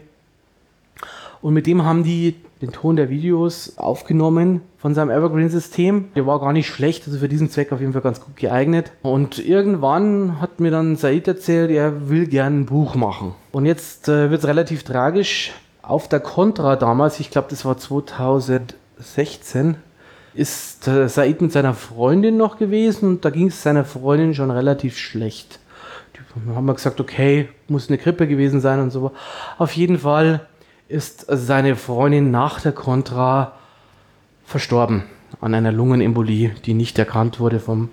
und 1.44 1.52
mit 1.52 1.66
dem 1.66 1.84
haben 1.84 2.04
die 2.04 2.36
den 2.62 2.72
Ton 2.72 2.96
der 2.96 3.10
Videos 3.10 3.76
aufgenommen 3.76 4.62
von 4.78 4.94
seinem 4.94 5.10
Evergreen-System. 5.10 6.06
Der 6.16 6.26
war 6.26 6.40
gar 6.40 6.54
nicht 6.54 6.66
schlecht, 6.66 7.06
also 7.06 7.18
für 7.18 7.28
diesen 7.28 7.50
Zweck 7.50 7.70
auf 7.70 7.80
jeden 7.80 7.92
Fall 7.92 8.00
ganz 8.00 8.22
gut 8.22 8.36
geeignet. 8.36 8.92
Und 9.02 9.46
irgendwann 9.46 10.40
hat 10.40 10.58
mir 10.58 10.70
dann 10.70 10.96
Said 10.96 11.28
erzählt, 11.28 11.70
er 11.70 12.08
will 12.08 12.28
gerne 12.28 12.60
ein 12.60 12.64
Buch 12.64 12.94
machen. 12.94 13.34
Und 13.52 13.66
jetzt 13.66 14.08
äh, 14.08 14.30
wird 14.30 14.40
es 14.40 14.48
relativ 14.48 14.84
tragisch. 14.84 15.52
Auf 15.82 16.08
der 16.08 16.20
Contra 16.20 16.76
damals, 16.76 17.20
ich 17.20 17.30
glaube, 17.30 17.48
das 17.50 17.66
war 17.66 17.76
2016, 17.76 19.76
ist 20.32 20.88
äh, 20.88 21.10
Said 21.10 21.42
mit 21.42 21.52
seiner 21.52 21.74
Freundin 21.74 22.38
noch 22.38 22.56
gewesen 22.56 23.06
und 23.06 23.26
da 23.26 23.28
ging 23.28 23.48
es 23.48 23.62
seiner 23.62 23.84
Freundin 23.84 24.32
schon 24.32 24.50
relativ 24.50 24.96
schlecht. 24.96 25.58
Die 26.14 26.20
haben 26.54 26.64
wir 26.64 26.72
gesagt, 26.72 27.00
okay, 27.00 27.50
muss 27.68 27.90
eine 27.90 27.98
Grippe 27.98 28.26
gewesen 28.26 28.62
sein 28.62 28.80
und 28.80 28.92
so. 28.92 29.12
Auf 29.58 29.72
jeden 29.72 29.98
Fall 29.98 30.40
ist 30.94 31.26
seine 31.28 31.74
Freundin 31.74 32.30
nach 32.30 32.60
der 32.60 32.70
Contra 32.70 33.52
verstorben 34.44 35.02
an 35.40 35.52
einer 35.52 35.72
Lungenembolie, 35.72 36.54
die 36.64 36.72
nicht 36.72 36.96
erkannt 37.00 37.40
wurde 37.40 37.58
vom 37.58 37.90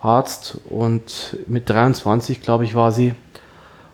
Arzt. 0.00 0.58
Und 0.70 1.36
mit 1.46 1.68
23, 1.68 2.40
glaube 2.40 2.64
ich, 2.64 2.74
war 2.74 2.90
sie, 2.90 3.14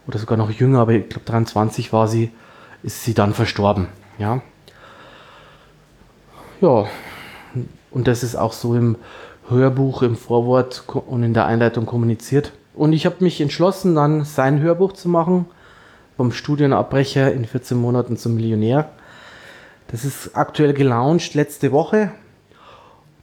oder 0.07 0.21
sogar 0.21 0.39
noch 0.39 0.53
jünger, 0.53 0.79
aber 0.79 0.93
ich 0.93 1.09
glaube 1.09 1.25
23 1.25 1.93
war 1.93 2.07
sie, 2.07 2.31
ist 2.85 3.03
sie 3.03 3.13
dann 3.13 3.35
verstorben. 3.35 3.89
Ja. 4.19 4.41
Ja, 6.61 6.87
und 7.91 8.07
das 8.07 8.23
ist 8.23 8.37
auch 8.37 8.53
so 8.53 8.77
im 8.77 8.95
Hörbuch, 9.49 10.03
im 10.03 10.15
Vorwort 10.15 10.85
und 10.87 11.25
in 11.25 11.35
der 11.35 11.47
Einleitung 11.47 11.87
kommuniziert. 11.87 12.53
Und 12.75 12.93
ich 12.93 13.05
habe 13.05 13.17
mich 13.19 13.41
entschlossen, 13.41 13.97
dann 13.97 14.25
sein 14.25 14.61
Hörbuch 14.61 14.93
zu 14.93 15.09
machen 15.09 15.47
vom 16.19 16.33
Studienabbrecher 16.33 17.33
in 17.33 17.45
14 17.45 17.79
Monaten 17.79 18.17
zum 18.17 18.35
Millionär. 18.35 18.91
Das 19.87 20.05
ist 20.05 20.33
aktuell 20.35 20.75
gelauncht 20.75 21.35
letzte 21.35 21.71
Woche. 21.71 22.11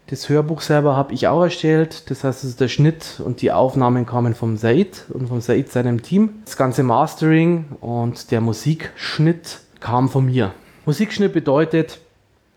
Das 0.07 0.29
Hörbuch 0.29 0.61
selber 0.61 0.95
habe 0.95 1.13
ich 1.13 1.27
auch 1.27 1.43
erstellt. 1.43 2.09
Das 2.09 2.23
heißt, 2.23 2.45
also 2.45 2.57
der 2.57 2.69
Schnitt 2.69 3.19
und 3.19 3.41
die 3.41 3.51
Aufnahmen 3.51 4.05
kamen 4.05 4.33
vom 4.33 4.55
Said 4.55 5.03
und 5.09 5.27
vom 5.27 5.41
Said 5.41 5.69
seinem 5.73 6.03
Team. 6.03 6.35
Das 6.45 6.55
ganze 6.55 6.83
Mastering 6.83 7.65
und 7.81 8.31
der 8.31 8.39
Musikschnitt 8.39 9.59
kam 9.81 10.07
von 10.07 10.27
mir. 10.27 10.53
Musikschnitt 10.85 11.33
bedeutet, 11.33 11.99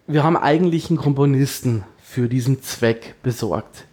wir 0.07 0.23
haben 0.23 0.37
eigentlich 0.37 0.89
einen 0.89 1.01
Komponisten 1.01 1.83
für 2.01 2.29
diesen 2.29 2.63
Zweck 2.63 3.17
besorgt. 3.25 3.87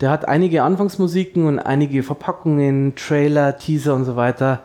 Der 0.00 0.10
hat 0.10 0.26
einige 0.26 0.64
Anfangsmusiken 0.64 1.46
und 1.46 1.60
einige 1.60 2.02
Verpackungen, 2.02 2.96
Trailer, 2.96 3.58
Teaser 3.58 3.94
und 3.94 4.04
so 4.04 4.16
weiter 4.16 4.64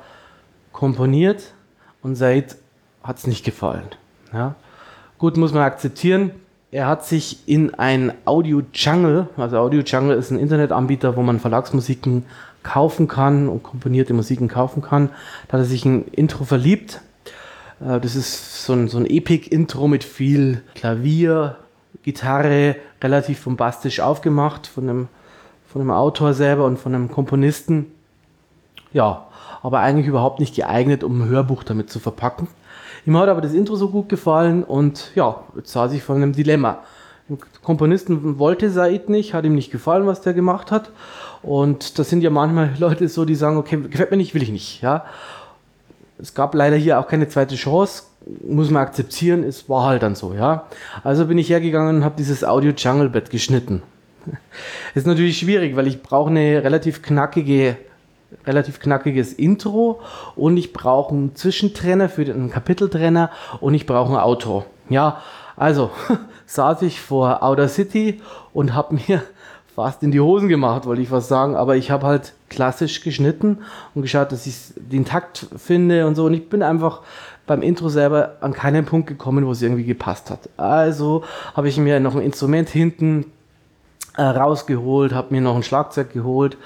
komponiert 0.83 1.53
und 2.01 2.17
Said 2.17 2.57
hat 3.03 3.17
es 3.17 3.25
nicht 3.25 3.45
gefallen. 3.45 3.85
Ja. 4.33 4.55
Gut, 5.17 5.37
muss 5.37 5.53
man 5.53 5.63
akzeptieren. 5.63 6.31
Er 6.71 6.87
hat 6.87 7.05
sich 7.05 7.47
in 7.47 7.73
ein 7.73 8.11
Audio 8.25 8.63
Jungle, 8.73 9.29
also 9.37 9.59
Audio 9.59 9.79
Jungle 9.79 10.17
ist 10.17 10.29
ein 10.29 10.39
Internetanbieter, 10.39 11.15
wo 11.15 11.21
man 11.21 11.39
Verlagsmusiken 11.39 12.25
kaufen 12.63 13.07
kann 13.07 13.47
und 13.47 13.63
komponierte 13.63 14.13
Musiken 14.13 14.49
kaufen 14.49 14.81
kann. 14.81 15.07
Da 15.47 15.53
hat 15.53 15.61
er 15.61 15.65
sich 15.65 15.85
ein 15.85 16.03
Intro 16.11 16.43
verliebt. 16.43 16.99
Äh, 17.79 18.01
das 18.01 18.17
ist 18.17 18.65
so 18.65 18.73
ein, 18.73 18.89
so 18.89 18.97
ein 18.97 19.05
Epic-Intro 19.05 19.87
mit 19.87 20.03
viel 20.03 20.63
Klavier, 20.75 21.59
Gitarre, 22.03 22.75
relativ 23.01 23.45
bombastisch 23.45 24.01
aufgemacht 24.01 24.67
von 24.67 24.89
einem, 24.89 25.07
von 25.65 25.81
einem 25.81 25.91
Autor 25.91 26.33
selber 26.33 26.65
und 26.65 26.77
von 26.77 26.93
einem 26.93 27.09
Komponisten. 27.09 27.85
Ja, 28.91 29.27
aber 29.63 29.79
eigentlich 29.79 30.07
überhaupt 30.07 30.39
nicht 30.39 30.55
geeignet, 30.55 31.03
um 31.03 31.21
ein 31.21 31.29
Hörbuch 31.29 31.63
damit 31.63 31.89
zu 31.89 31.99
verpacken. 31.99 32.47
Ihm 33.05 33.17
hat 33.17 33.29
aber 33.29 33.41
das 33.41 33.53
Intro 33.53 33.75
so 33.75 33.89
gut 33.89 34.09
gefallen 34.09 34.63
und 34.63 35.11
ja, 35.15 35.41
jetzt 35.55 35.71
saß 35.71 35.93
ich 35.93 36.03
vor 36.03 36.15
einem 36.15 36.33
Dilemma. 36.33 36.79
Der 37.29 37.37
Komponisten 37.63 38.37
wollte 38.37 38.69
Said 38.69 39.09
nicht, 39.09 39.33
hat 39.33 39.45
ihm 39.45 39.55
nicht 39.55 39.71
gefallen, 39.71 40.05
was 40.05 40.21
der 40.21 40.33
gemacht 40.33 40.71
hat. 40.71 40.91
Und 41.41 41.97
das 41.97 42.09
sind 42.09 42.21
ja 42.21 42.29
manchmal 42.29 42.71
Leute 42.79 43.07
so, 43.07 43.25
die 43.25 43.35
sagen, 43.35 43.57
okay, 43.57 43.79
gefällt 43.89 44.11
mir 44.11 44.17
nicht, 44.17 44.35
will 44.35 44.43
ich 44.43 44.51
nicht. 44.51 44.81
Ja. 44.81 45.05
Es 46.19 46.33
gab 46.33 46.53
leider 46.53 46.75
hier 46.75 46.99
auch 46.99 47.07
keine 47.07 47.27
zweite 47.27 47.55
Chance, 47.55 48.03
muss 48.45 48.69
man 48.69 48.83
akzeptieren, 48.83 49.43
es 49.43 49.67
war 49.67 49.85
halt 49.85 50.03
dann 50.03 50.15
so, 50.15 50.33
ja. 50.33 50.67
Also 51.03 51.25
bin 51.25 51.37
ich 51.37 51.49
hergegangen 51.49 51.97
und 51.97 52.03
habe 52.05 52.15
dieses 52.17 52.43
Audio 52.43 52.71
Jungle 52.71 53.09
Bed 53.09 53.29
geschnitten. 53.29 53.81
ist 54.93 55.07
natürlich 55.07 55.37
schwierig, 55.37 55.75
weil 55.75 55.87
ich 55.87 56.01
brauche 56.01 56.29
eine 56.29 56.63
relativ 56.63 57.01
knackige 57.01 57.77
relativ 58.45 58.79
knackiges 58.79 59.33
Intro 59.33 60.01
und 60.35 60.57
ich 60.57 60.73
brauche 60.73 61.13
einen 61.13 61.35
Zwischentrenner 61.35 62.09
für 62.09 62.25
den 62.25 62.49
Kapiteltrenner 62.49 63.29
und 63.59 63.73
ich 63.73 63.85
brauche 63.85 64.13
ein 64.13 64.23
Outro. 64.23 64.65
Ja, 64.89 65.21
also 65.55 65.91
saß 66.45 66.81
ich 66.83 67.01
vor 67.01 67.43
Outer 67.43 67.67
City 67.67 68.21
und 68.53 68.73
habe 68.73 68.95
mir 68.95 69.23
fast 69.75 70.03
in 70.03 70.11
die 70.11 70.19
Hosen 70.19 70.49
gemacht, 70.49 70.85
wollte 70.85 71.01
ich 71.01 71.11
was 71.11 71.27
sagen, 71.27 71.55
aber 71.55 71.75
ich 71.75 71.89
habe 71.89 72.05
halt 72.05 72.33
klassisch 72.49 73.01
geschnitten 73.01 73.59
und 73.95 74.03
geschaut, 74.03 74.31
dass 74.31 74.45
ich 74.45 74.55
den 74.75 75.05
Takt 75.05 75.47
finde 75.57 76.05
und 76.05 76.15
so 76.15 76.25
und 76.25 76.33
ich 76.33 76.49
bin 76.49 76.61
einfach 76.61 77.01
beim 77.45 77.61
Intro 77.61 77.89
selber 77.89 78.37
an 78.41 78.53
keinen 78.53 78.85
Punkt 78.85 79.07
gekommen, 79.07 79.45
wo 79.45 79.51
es 79.51 79.61
irgendwie 79.61 79.83
gepasst 79.83 80.29
hat. 80.29 80.49
Also 80.57 81.23
habe 81.55 81.67
ich 81.67 81.77
mir 81.77 81.99
noch 81.99 82.15
ein 82.15 82.21
Instrument 82.21 82.69
hinten 82.69 83.25
äh, 84.15 84.21
rausgeholt, 84.21 85.13
habe 85.13 85.33
mir 85.33 85.41
noch 85.41 85.55
ein 85.55 85.63
Schlagzeug 85.63 86.13
geholt, 86.13 86.57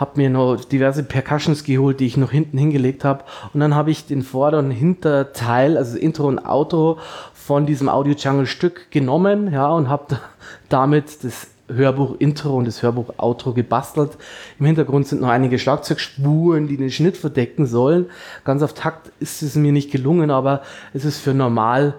habe 0.00 0.12
mir 0.16 0.30
noch 0.30 0.64
diverse 0.64 1.02
Percussions 1.02 1.62
geholt, 1.62 2.00
die 2.00 2.06
ich 2.06 2.16
noch 2.16 2.30
hinten 2.30 2.56
hingelegt 2.56 3.04
habe. 3.04 3.24
Und 3.52 3.60
dann 3.60 3.74
habe 3.74 3.90
ich 3.90 4.06
den 4.06 4.22
Vorder- 4.22 4.58
und 4.58 4.70
Hinterteil, 4.70 5.76
also 5.76 5.98
Intro 5.98 6.26
und 6.26 6.38
Outro 6.38 6.98
von 7.34 7.66
diesem 7.66 7.90
Audio 7.90 8.14
Jungle 8.14 8.46
Stück 8.46 8.90
genommen, 8.90 9.52
ja, 9.52 9.68
und 9.68 9.90
habe 9.90 10.18
damit 10.70 11.22
das 11.22 11.48
Hörbuch 11.68 12.16
Intro 12.18 12.56
und 12.56 12.66
das 12.66 12.82
Hörbuch 12.82 13.14
Outro 13.18 13.52
gebastelt. 13.52 14.16
Im 14.58 14.66
Hintergrund 14.66 15.06
sind 15.06 15.20
noch 15.20 15.28
einige 15.28 15.58
Schlagzeugspuren, 15.58 16.66
die 16.66 16.78
den 16.78 16.90
Schnitt 16.90 17.18
verdecken 17.18 17.66
sollen. 17.66 18.06
Ganz 18.44 18.62
auf 18.62 18.72
Takt 18.72 19.12
ist 19.20 19.42
es 19.42 19.54
mir 19.54 19.70
nicht 19.70 19.92
gelungen, 19.92 20.30
aber 20.30 20.62
es 20.94 21.04
ist 21.04 21.20
für 21.20 21.34
normal, 21.34 21.94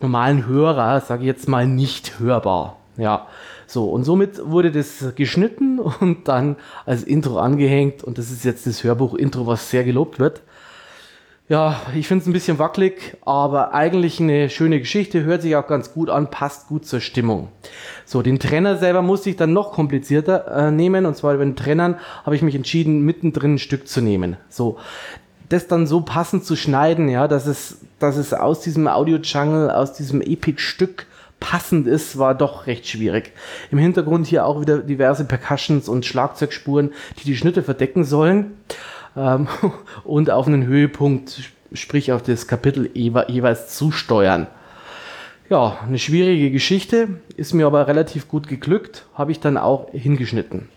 normalen 0.00 0.46
Hörer, 0.46 1.00
sage 1.00 1.22
ich 1.22 1.28
jetzt 1.28 1.48
mal, 1.48 1.66
nicht 1.66 2.20
hörbar. 2.20 2.76
Ja, 2.96 3.26
so, 3.66 3.86
und 3.86 4.04
somit 4.04 4.38
wurde 4.44 4.70
das 4.70 5.14
geschnitten 5.14 5.78
und 6.00 6.28
dann 6.28 6.56
als 6.84 7.02
Intro 7.02 7.38
angehängt 7.38 8.04
und 8.04 8.18
das 8.18 8.30
ist 8.30 8.44
jetzt 8.44 8.66
das 8.66 8.84
Hörbuch-Intro, 8.84 9.46
was 9.46 9.70
sehr 9.70 9.84
gelobt 9.84 10.18
wird. 10.18 10.42
Ja, 11.48 11.82
ich 11.94 12.06
finde 12.06 12.22
es 12.22 12.28
ein 12.28 12.32
bisschen 12.32 12.58
wackelig, 12.58 13.16
aber 13.26 13.74
eigentlich 13.74 14.20
eine 14.20 14.48
schöne 14.48 14.78
Geschichte, 14.78 15.24
hört 15.24 15.42
sich 15.42 15.56
auch 15.56 15.66
ganz 15.66 15.92
gut 15.92 16.08
an, 16.08 16.30
passt 16.30 16.68
gut 16.68 16.86
zur 16.86 17.00
Stimmung. 17.00 17.48
So, 18.06 18.22
den 18.22 18.38
Trenner 18.38 18.78
selber 18.78 19.02
musste 19.02 19.28
ich 19.28 19.36
dann 19.36 19.52
noch 19.52 19.72
komplizierter 19.72 20.46
äh, 20.46 20.70
nehmen 20.70 21.04
und 21.04 21.16
zwar 21.16 21.34
bei 21.34 21.44
den 21.44 21.56
Trennern 21.56 21.96
habe 22.24 22.36
ich 22.36 22.42
mich 22.42 22.54
entschieden, 22.54 23.02
mittendrin 23.02 23.54
ein 23.54 23.58
Stück 23.58 23.88
zu 23.88 24.00
nehmen. 24.00 24.36
So, 24.48 24.78
das 25.48 25.66
dann 25.66 25.86
so 25.86 26.00
passend 26.00 26.44
zu 26.44 26.56
schneiden, 26.56 27.08
ja, 27.08 27.28
dass 27.28 27.46
es, 27.46 27.78
dass 27.98 28.16
es 28.16 28.32
aus 28.32 28.60
diesem 28.60 28.88
Audio-Jungle, 28.88 29.70
aus 29.70 29.92
diesem 29.92 30.22
Epic-Stück 30.22 31.06
passend 31.42 31.88
ist, 31.88 32.18
war 32.18 32.36
doch 32.36 32.68
recht 32.68 32.86
schwierig. 32.86 33.32
Im 33.72 33.78
Hintergrund 33.78 34.28
hier 34.28 34.46
auch 34.46 34.60
wieder 34.60 34.78
diverse 34.78 35.24
Percussions 35.24 35.88
und 35.88 36.06
Schlagzeugspuren, 36.06 36.92
die 37.18 37.24
die 37.24 37.36
Schnitte 37.36 37.64
verdecken 37.64 38.04
sollen. 38.04 38.52
Ähm, 39.16 39.48
und 40.04 40.30
auf 40.30 40.46
einen 40.46 40.64
Höhepunkt, 40.64 41.50
sprich 41.72 42.12
auf 42.12 42.22
das 42.22 42.46
Kapitel 42.46 42.90
jeweils 42.94 43.76
zusteuern. 43.76 44.46
Ja, 45.50 45.78
eine 45.84 45.98
schwierige 45.98 46.52
Geschichte, 46.52 47.08
ist 47.36 47.52
mir 47.52 47.66
aber 47.66 47.88
relativ 47.88 48.28
gut 48.28 48.46
geglückt, 48.46 49.04
habe 49.14 49.32
ich 49.32 49.40
dann 49.40 49.56
auch 49.58 49.90
hingeschnitten. 49.90 50.68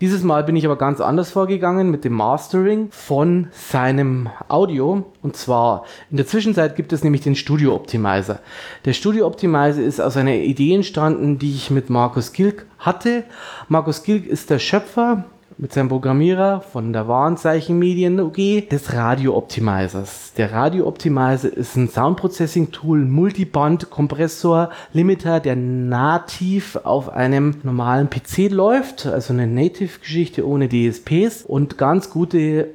Dieses 0.00 0.24
Mal 0.24 0.42
bin 0.42 0.56
ich 0.56 0.64
aber 0.64 0.76
ganz 0.76 1.00
anders 1.00 1.30
vorgegangen 1.30 1.88
mit 1.88 2.04
dem 2.04 2.14
Mastering 2.14 2.88
von 2.90 3.46
seinem 3.52 4.28
Audio. 4.48 5.06
Und 5.22 5.36
zwar 5.36 5.84
in 6.10 6.16
der 6.16 6.26
Zwischenzeit 6.26 6.74
gibt 6.74 6.92
es 6.92 7.04
nämlich 7.04 7.22
den 7.22 7.36
Studio 7.36 7.76
Optimizer. 7.76 8.40
Der 8.84 8.92
Studio 8.92 9.24
Optimizer 9.24 9.80
ist 9.80 10.00
aus 10.00 10.16
einer 10.16 10.34
Idee 10.34 10.74
entstanden, 10.74 11.38
die 11.38 11.54
ich 11.54 11.70
mit 11.70 11.90
Markus 11.90 12.32
Gilk 12.32 12.66
hatte. 12.76 13.22
Markus 13.68 14.02
Gilk 14.02 14.26
ist 14.26 14.50
der 14.50 14.58
Schöpfer 14.58 15.26
mit 15.56 15.72
seinem 15.72 15.88
Programmierer 15.88 16.60
von 16.60 16.92
der 16.92 17.06
Warnzeichen 17.06 17.78
Medien 17.78 18.18
UG 18.18 18.68
des 18.70 18.92
Radio 18.92 19.36
Optimizers. 19.36 20.32
Der 20.36 20.52
Radio 20.52 20.86
Optimizer 20.86 21.56
ist 21.56 21.76
ein 21.76 21.88
Soundprocessing 21.88 22.72
Tool, 22.72 23.04
Multiband 23.04 23.90
Kompressor 23.90 24.70
Limiter, 24.92 25.40
der 25.40 25.54
nativ 25.54 26.76
auf 26.82 27.08
einem 27.08 27.56
normalen 27.62 28.10
PC 28.10 28.50
läuft, 28.50 29.06
also 29.06 29.32
eine 29.32 29.46
Native 29.46 30.00
Geschichte 30.00 30.46
ohne 30.46 30.68
DSPs 30.68 31.44
und 31.46 31.78
ganz 31.78 32.10
gute 32.10 32.70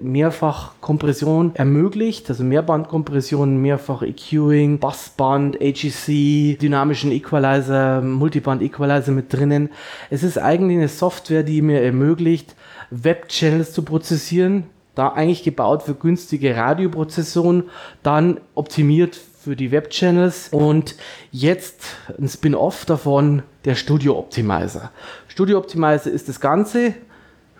Mehrfachkompression 0.90 1.56
ermöglicht, 1.56 2.30
also 2.30 2.44
Mehrbandkompression, 2.44 3.62
mehrfach 3.62 4.02
EQing, 4.02 4.80
Bassband, 4.80 5.62
AGC, 5.62 6.58
dynamischen 6.60 7.12
Equalizer, 7.12 8.02
Multiband 8.02 8.64
Equalizer 8.64 9.12
mit 9.12 9.32
drinnen. 9.32 9.70
Es 10.10 10.24
ist 10.24 10.40
eigentlich 10.40 10.78
eine 10.78 10.88
Software, 10.88 11.44
die 11.44 11.62
mir 11.62 11.82
ermöglicht, 11.82 12.56
Web-Channels 12.90 13.72
zu 13.72 13.84
prozessieren, 13.84 14.64
da 14.96 15.10
eigentlich 15.10 15.44
gebaut 15.44 15.84
für 15.84 15.94
günstige 15.94 16.56
Radioprozessoren, 16.56 17.66
dann 18.02 18.40
optimiert 18.56 19.16
für 19.16 19.56
die 19.56 19.72
Web-Channels 19.72 20.50
und 20.52 20.96
jetzt 21.32 21.84
ein 22.20 22.28
Spin-off 22.28 22.86
davon, 22.86 23.44
der 23.66 23.76
Studio 23.76 24.18
Optimizer. 24.18 24.92
Studio 25.28 25.60
Optimizer 25.60 26.10
ist 26.10 26.28
das 26.28 26.40
Ganze 26.40 26.96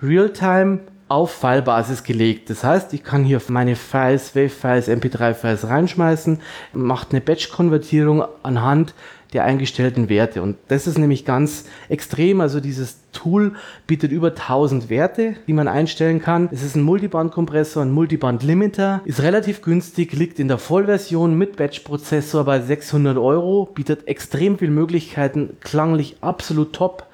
real-time 0.02 0.80
auf 1.10 1.32
Filebasis 1.32 2.04
gelegt. 2.04 2.50
Das 2.50 2.64
heißt, 2.64 2.94
ich 2.94 3.04
kann 3.04 3.24
hier 3.24 3.42
meine 3.50 3.76
Files, 3.76 4.36
Wave-Files, 4.36 4.88
MP3-Files 4.88 5.68
reinschmeißen, 5.68 6.40
macht 6.74 7.12
eine 7.12 7.22
Batch-Konvertierung 7.22 8.24
anhand 8.44 8.94
der 9.34 9.44
eingestellten 9.44 10.10
Werte. 10.10 10.42
Und 10.42 10.58
das 10.70 10.88
ist 10.88 10.98
nämlich 10.98 11.26
ganz 11.26 11.66
extrem. 11.88 12.42
Also 12.42 12.60
dieses 12.60 12.98
Tool 13.12 13.54
bietet 13.86 14.12
über 14.12 14.30
1000 14.30 14.90
Werte, 14.90 15.36
die 15.48 15.54
man 15.54 15.68
einstellen 15.68 16.22
kann. 16.22 16.50
Es 16.52 16.64
ist 16.64 16.76
ein 16.76 16.84
Multiband-Kompressor, 16.84 17.84
ein 17.84 17.92
Multiband-Limiter, 17.92 19.02
ist 19.06 19.22
relativ 19.22 19.62
günstig, 19.62 20.14
liegt 20.14 20.40
in 20.40 20.48
der 20.48 20.58
Vollversion 20.58 21.38
mit 21.38 21.58
Batch-Prozessor 21.58 22.44
bei 22.44 22.60
600 22.60 23.18
Euro, 23.18 23.66
bietet 23.66 24.08
extrem 24.08 24.58
viele 24.58 24.72
Möglichkeiten, 24.72 25.58
klanglich 25.62 26.18
absolut 26.22 26.74
top. 26.74 27.06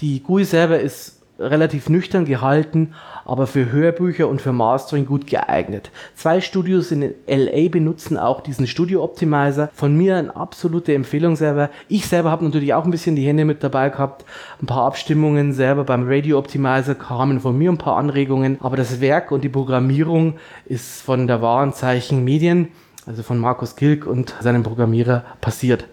Die 0.00 0.22
GUI 0.22 0.44
selber 0.44 0.80
ist 0.80 1.19
relativ 1.40 1.88
nüchtern 1.88 2.24
gehalten, 2.24 2.94
aber 3.24 3.46
für 3.46 3.72
Hörbücher 3.72 4.28
und 4.28 4.42
für 4.42 4.52
Mastering 4.52 5.06
gut 5.06 5.26
geeignet. 5.26 5.90
Zwei 6.14 6.40
Studios 6.40 6.92
in 6.92 7.14
LA 7.26 7.68
benutzen 7.70 8.18
auch 8.18 8.40
diesen 8.40 8.66
Studio 8.66 9.02
Optimizer. 9.02 9.70
Von 9.72 9.96
mir 9.96 10.16
eine 10.16 10.36
absolute 10.36 10.94
Empfehlung 10.94 11.36
selber. 11.36 11.70
Ich 11.88 12.06
selber 12.06 12.30
habe 12.30 12.44
natürlich 12.44 12.74
auch 12.74 12.84
ein 12.84 12.90
bisschen 12.90 13.16
die 13.16 13.26
Hände 13.26 13.44
mit 13.44 13.64
dabei 13.64 13.88
gehabt. 13.88 14.24
Ein 14.60 14.66
paar 14.66 14.84
Abstimmungen 14.84 15.52
selber 15.52 15.84
beim 15.84 16.06
Radio 16.06 16.38
Optimizer 16.38 16.94
kamen 16.94 17.40
von 17.40 17.56
mir 17.56 17.70
ein 17.70 17.78
paar 17.78 17.96
Anregungen, 17.96 18.58
aber 18.60 18.76
das 18.76 19.00
Werk 19.00 19.32
und 19.32 19.42
die 19.42 19.48
Programmierung 19.48 20.34
ist 20.66 21.02
von 21.02 21.26
der 21.26 21.40
Warenzeichen 21.40 22.24
Medien, 22.24 22.68
also 23.06 23.22
von 23.22 23.38
Markus 23.38 23.76
Kilk 23.76 24.06
und 24.06 24.34
seinem 24.40 24.62
Programmierer 24.62 25.24
passiert. 25.40 25.86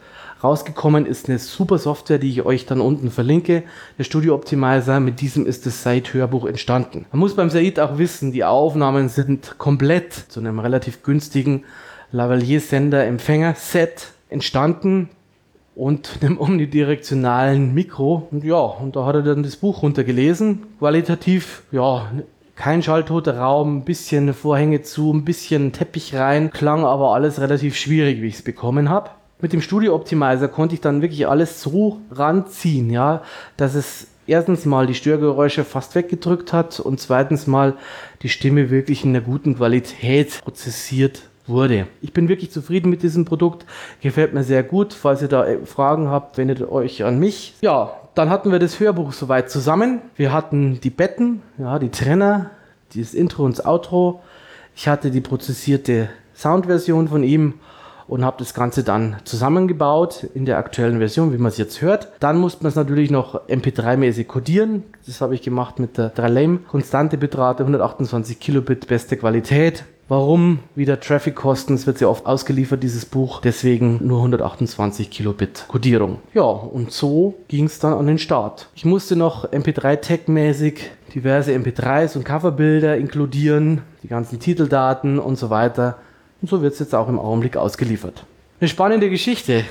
Rausgekommen 0.43 1.07
ist 1.07 1.29
eine 1.29 1.39
super 1.39 1.79
Software, 1.79 2.19
die 2.19 2.29
ich 2.29 2.45
euch 2.45 2.67
dann 2.67 2.79
unten 2.79 3.09
verlinke. 3.09 3.63
Der 3.97 4.03
Studio 4.03 4.35
Optimizer, 4.35 4.99
mit 4.99 5.19
diesem 5.19 5.47
ist 5.47 5.65
das 5.65 5.81
Said-Hörbuch 5.81 6.45
entstanden. 6.45 7.07
Man 7.11 7.19
muss 7.19 7.35
beim 7.35 7.49
Said 7.49 7.79
auch 7.79 7.97
wissen, 7.97 8.31
die 8.31 8.43
Aufnahmen 8.43 9.09
sind 9.09 9.57
komplett 9.57 10.13
zu 10.13 10.39
einem 10.39 10.59
relativ 10.59 11.01
günstigen 11.01 11.63
Lavalier-Sender-Empfänger-Set 12.11 14.11
entstanden 14.29 15.09
und 15.75 16.17
einem 16.21 16.39
omnidirektionalen 16.39 17.73
Mikro. 17.73 18.27
Und 18.29 18.43
ja, 18.43 18.59
und 18.59 18.95
da 18.95 19.07
hat 19.07 19.15
er 19.15 19.23
dann 19.23 19.41
das 19.41 19.55
Buch 19.55 19.81
runtergelesen. 19.81 20.67
Qualitativ, 20.77 21.63
ja, 21.71 22.11
kein 22.55 22.83
schalltoter 22.83 23.39
Raum, 23.39 23.77
ein 23.77 23.85
bisschen 23.85 24.35
Vorhänge 24.35 24.83
zu, 24.83 25.11
ein 25.11 25.25
bisschen 25.25 25.71
Teppich 25.71 26.13
rein, 26.13 26.51
klang 26.51 26.85
aber 26.85 27.15
alles 27.15 27.41
relativ 27.41 27.75
schwierig, 27.75 28.21
wie 28.21 28.27
ich 28.27 28.35
es 28.35 28.43
bekommen 28.43 28.89
habe 28.89 29.09
mit 29.39 29.53
dem 29.53 29.61
Studio 29.61 29.93
Optimizer 29.95 30.47
konnte 30.47 30.75
ich 30.75 30.81
dann 30.81 31.01
wirklich 31.01 31.27
alles 31.27 31.61
so 31.61 31.99
ranziehen, 32.11 32.89
ja, 32.89 33.21
dass 33.55 33.75
es 33.75 34.07
erstens 34.25 34.65
mal 34.65 34.87
die 34.87 34.95
Störgeräusche 34.95 35.63
fast 35.63 35.95
weggedrückt 35.95 36.53
hat 36.53 36.79
und 36.79 36.99
zweitens 36.99 37.47
mal 37.47 37.75
die 38.21 38.29
Stimme 38.29 38.69
wirklich 38.69 39.03
in 39.03 39.11
einer 39.11 39.21
guten 39.21 39.55
Qualität 39.55 40.41
prozessiert 40.43 41.21
wurde. 41.45 41.87
Ich 42.01 42.13
bin 42.13 42.27
wirklich 42.27 42.51
zufrieden 42.51 42.89
mit 42.89 43.03
diesem 43.03 43.25
Produkt, 43.25 43.65
gefällt 44.01 44.33
mir 44.33 44.43
sehr 44.43 44.63
gut. 44.63 44.93
Falls 44.93 45.21
ihr 45.21 45.29
da 45.29 45.45
äh, 45.45 45.65
Fragen 45.65 46.09
habt, 46.09 46.37
wendet 46.37 46.61
euch 46.69 47.03
an 47.03 47.19
mich. 47.19 47.55
Ja, 47.61 47.91
dann 48.15 48.29
hatten 48.29 48.51
wir 48.51 48.59
das 48.59 48.79
Hörbuch 48.79 49.13
soweit 49.13 49.49
zusammen. 49.49 50.01
Wir 50.15 50.33
hatten 50.33 50.81
die 50.81 50.89
Betten, 50.89 51.41
ja, 51.57 51.79
die 51.79 51.89
Trenner, 51.89 52.51
das 52.95 53.13
Intro 53.13 53.45
und 53.45 53.57
das 53.57 53.65
Outro. 53.65 54.21
Ich 54.75 54.87
hatte 54.87 55.09
die 55.09 55.21
prozessierte 55.21 56.09
Soundversion 56.35 57.07
von 57.07 57.23
ihm 57.23 57.55
und 58.07 58.23
habe 58.23 58.37
das 58.39 58.53
Ganze 58.53 58.83
dann 58.83 59.17
zusammengebaut 59.23 60.27
in 60.33 60.45
der 60.45 60.57
aktuellen 60.57 60.99
Version, 60.99 61.33
wie 61.33 61.37
man 61.37 61.49
es 61.49 61.57
jetzt 61.57 61.81
hört. 61.81 62.09
Dann 62.19 62.37
muss 62.37 62.61
man 62.61 62.69
es 62.69 62.75
natürlich 62.75 63.11
noch 63.11 63.47
MP3-mäßig 63.47 64.25
codieren. 64.25 64.83
Das 65.05 65.21
habe 65.21 65.35
ich 65.35 65.41
gemacht 65.41 65.79
mit 65.79 65.97
der 65.97 66.13
3Lame 66.13 66.59
konstante 66.67 67.17
Bitrate, 67.17 67.63
128 67.63 68.39
Kilobit, 68.39 68.87
beste 68.87 69.17
Qualität. 69.17 69.83
Warum? 70.09 70.59
Wieder 70.73 71.01
Traffic-Kosten, 71.01 71.73
es 71.73 71.85
wird 71.85 71.97
sehr 71.97 72.09
oft 72.09 72.25
ausgeliefert, 72.25 72.81
dieses 72.81 73.05
Buch. 73.05 73.41
Deswegen 73.41 73.99
nur 74.01 74.19
128 74.19 75.09
Kilobit 75.09 75.65
Codierung. 75.67 76.19
Ja, 76.33 76.43
und 76.43 76.93
so 76.93 77.33
ging 77.49 77.65
es 77.65 77.79
dann 77.79 77.93
an 77.93 78.07
den 78.07 78.17
Start. 78.17 78.69
Ich 78.73 78.85
musste 78.85 79.17
noch 79.17 79.51
MP3-Tag-mäßig 79.51 80.79
diverse 81.13 81.51
MP3s 81.51 82.15
und 82.15 82.23
Coverbilder 82.23 82.95
inkludieren, 82.95 83.81
die 84.03 84.07
ganzen 84.07 84.39
Titeldaten 84.39 85.19
und 85.19 85.37
so 85.37 85.49
weiter. 85.49 85.97
Und 86.41 86.49
so 86.49 86.61
wird 86.61 86.73
es 86.73 86.79
jetzt 86.79 86.95
auch 86.95 87.07
im 87.07 87.19
Augenblick 87.19 87.57
ausgeliefert. 87.57 88.25
Eine 88.59 88.69
spannende 88.69 89.09
Geschichte 89.09 89.63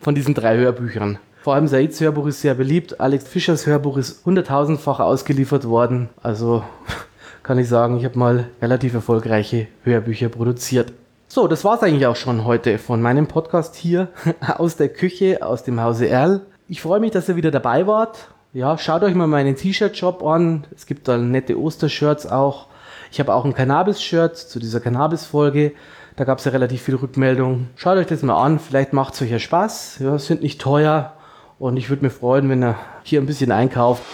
von 0.00 0.14
diesen 0.14 0.34
drei 0.34 0.56
Hörbüchern. 0.56 1.18
Vor 1.42 1.54
allem 1.54 1.68
Saids 1.68 2.00
Hörbuch 2.00 2.26
ist 2.26 2.40
sehr 2.40 2.54
beliebt. 2.54 3.00
Alex 3.00 3.28
Fischers 3.28 3.66
Hörbuch 3.66 3.98
ist 3.98 4.24
hunderttausendfach 4.24 5.00
ausgeliefert 5.00 5.68
worden. 5.68 6.08
Also 6.22 6.64
kann 7.42 7.58
ich 7.58 7.68
sagen, 7.68 7.98
ich 7.98 8.04
habe 8.06 8.18
mal 8.18 8.48
relativ 8.62 8.94
erfolgreiche 8.94 9.66
Hörbücher 9.82 10.30
produziert. 10.30 10.92
So, 11.28 11.48
das 11.48 11.64
war 11.64 11.76
es 11.76 11.82
eigentlich 11.82 12.06
auch 12.06 12.16
schon 12.16 12.44
heute 12.44 12.78
von 12.78 13.02
meinem 13.02 13.26
Podcast 13.26 13.74
hier 13.74 14.08
aus 14.56 14.76
der 14.76 14.88
Küche, 14.88 15.44
aus 15.44 15.64
dem 15.64 15.82
Hause 15.82 16.06
Erl. 16.06 16.42
Ich 16.68 16.80
freue 16.80 17.00
mich, 17.00 17.10
dass 17.10 17.28
ihr 17.28 17.36
wieder 17.36 17.50
dabei 17.50 17.86
wart. 17.86 18.28
Ja, 18.54 18.78
schaut 18.78 19.02
euch 19.02 19.14
mal 19.14 19.26
meinen 19.26 19.56
T-Shirt-Shop 19.56 20.22
an. 20.22 20.64
Es 20.74 20.86
gibt 20.86 21.08
da 21.08 21.18
nette 21.18 21.58
Ostershirts 21.58 22.26
auch. 22.26 22.68
Ich 23.10 23.20
habe 23.20 23.34
auch 23.34 23.44
ein 23.44 23.52
Cannabis-Shirt 23.52 24.36
zu 24.36 24.58
dieser 24.60 24.80
Cannabis-Folge. 24.80 25.72
Da 26.16 26.22
gab 26.22 26.38
es 26.38 26.44
ja 26.44 26.52
relativ 26.52 26.80
viel 26.80 26.94
Rückmeldung. 26.94 27.70
Schaut 27.74 27.96
euch 27.96 28.06
das 28.06 28.22
mal 28.22 28.40
an, 28.40 28.60
vielleicht 28.60 28.92
macht 28.92 29.14
es 29.14 29.22
euch 29.22 29.32
ja 29.32 29.40
Spaß. 29.40 29.98
Ja, 29.98 30.16
sind 30.16 30.42
nicht 30.42 30.60
teuer 30.60 31.14
und 31.58 31.76
ich 31.76 31.90
würde 31.90 32.04
mich 32.04 32.12
freuen, 32.12 32.48
wenn 32.48 32.62
ihr 32.62 32.76
hier 33.02 33.20
ein 33.20 33.26
bisschen 33.26 33.50
einkauft. 33.50 34.04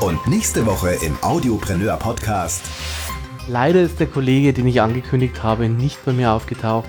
Und 0.00 0.26
nächste 0.26 0.64
Woche 0.64 0.96
im 1.04 1.18
Audiopreneur 1.20 1.98
Podcast. 1.98 2.64
Leider 3.46 3.82
ist 3.82 4.00
der 4.00 4.06
Kollege, 4.06 4.54
den 4.54 4.66
ich 4.66 4.80
angekündigt 4.80 5.42
habe, 5.42 5.68
nicht 5.68 6.02
bei 6.06 6.14
mir 6.14 6.32
aufgetaucht. 6.32 6.88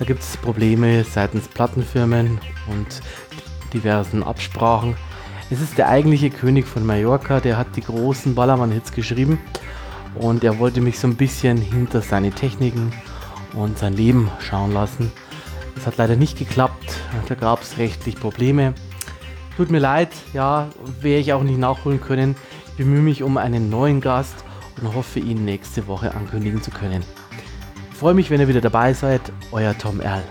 Da 0.00 0.04
gibt 0.04 0.22
es 0.22 0.36
Probleme 0.36 1.04
seitens 1.04 1.46
Plattenfirmen 1.46 2.40
und 2.66 3.02
diversen 3.72 4.24
Absprachen. 4.24 4.96
Es 5.48 5.60
ist 5.60 5.78
der 5.78 5.88
eigentliche 5.88 6.30
König 6.30 6.66
von 6.66 6.84
Mallorca, 6.84 7.38
der 7.38 7.56
hat 7.56 7.76
die 7.76 7.82
großen 7.82 8.34
Ballermann-Hits 8.34 8.90
geschrieben 8.90 9.38
und 10.14 10.44
er 10.44 10.58
wollte 10.58 10.80
mich 10.80 10.98
so 10.98 11.06
ein 11.08 11.16
bisschen 11.16 11.56
hinter 11.56 12.00
seine 12.00 12.30
Techniken 12.30 12.92
und 13.54 13.78
sein 13.78 13.94
Leben 13.94 14.30
schauen 14.40 14.72
lassen. 14.72 15.12
Das 15.74 15.86
hat 15.86 15.96
leider 15.96 16.16
nicht 16.16 16.38
geklappt, 16.38 16.94
da 17.28 17.34
gab 17.34 17.62
es 17.62 17.78
rechtlich 17.78 18.16
Probleme. 18.16 18.74
Tut 19.56 19.70
mir 19.70 19.78
leid, 19.78 20.10
ja, 20.32 20.68
wäre 21.00 21.20
ich 21.20 21.32
auch 21.32 21.42
nicht 21.42 21.58
nachholen 21.58 22.00
können. 22.00 22.36
Ich 22.68 22.76
bemühe 22.76 23.02
mich 23.02 23.22
um 23.22 23.36
einen 23.36 23.70
neuen 23.70 24.00
Gast 24.00 24.36
und 24.80 24.94
hoffe, 24.94 25.20
ihn 25.20 25.44
nächste 25.44 25.86
Woche 25.86 26.14
ankündigen 26.14 26.62
zu 26.62 26.70
können. 26.70 27.04
Ich 27.90 27.98
freue 27.98 28.14
mich, 28.14 28.30
wenn 28.30 28.40
ihr 28.40 28.48
wieder 28.48 28.62
dabei 28.62 28.94
seid. 28.94 29.20
Euer 29.52 29.76
Tom 29.76 30.00
Erl. 30.00 30.22